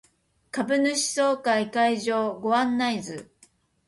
[0.49, 3.29] 株主総会会場ご案内図